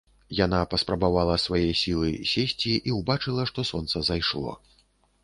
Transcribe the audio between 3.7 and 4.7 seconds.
сонца зайшло.